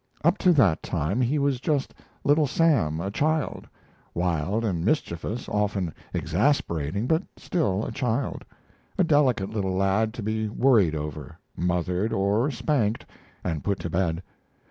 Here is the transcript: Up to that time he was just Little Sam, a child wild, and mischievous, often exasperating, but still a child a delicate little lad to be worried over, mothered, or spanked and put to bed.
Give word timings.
Up 0.23 0.39
to 0.39 0.51
that 0.53 0.81
time 0.81 1.21
he 1.21 1.37
was 1.37 1.59
just 1.59 1.93
Little 2.23 2.47
Sam, 2.47 2.99
a 2.99 3.11
child 3.11 3.67
wild, 4.15 4.65
and 4.65 4.83
mischievous, 4.83 5.47
often 5.47 5.93
exasperating, 6.11 7.05
but 7.05 7.21
still 7.37 7.85
a 7.85 7.91
child 7.91 8.43
a 8.97 9.03
delicate 9.03 9.51
little 9.51 9.75
lad 9.75 10.11
to 10.15 10.23
be 10.23 10.47
worried 10.49 10.95
over, 10.95 11.37
mothered, 11.55 12.11
or 12.13 12.49
spanked 12.49 13.05
and 13.43 13.63
put 13.63 13.77
to 13.81 13.91
bed. 13.91 14.23